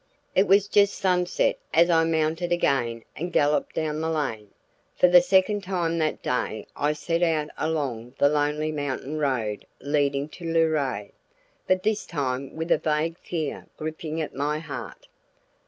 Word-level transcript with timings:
It 0.33 0.47
was 0.47 0.67
just 0.67 0.95
sunset 0.97 1.59
as 1.75 1.91
I 1.91 2.05
mounted 2.05 2.51
again 2.51 3.03
and 3.15 3.31
galloped 3.31 3.75
down 3.75 4.01
the 4.01 4.09
lane. 4.09 4.49
For 4.95 5.07
the 5.07 5.21
second 5.21 5.61
time 5.63 5.99
that 5.99 6.23
day 6.23 6.65
I 6.75 6.93
set 6.93 7.21
out 7.21 7.49
along 7.55 8.15
the 8.17 8.27
lonely 8.27 8.71
mountain 8.71 9.19
road 9.19 9.67
leading 9.79 10.27
to 10.29 10.43
Luray, 10.51 11.11
but 11.67 11.83
this 11.83 12.07
time 12.07 12.55
with 12.55 12.71
a 12.71 12.79
vague 12.79 13.19
fear 13.19 13.67
gripping 13.77 14.19
at 14.21 14.33
my 14.33 14.57
heart. 14.57 15.07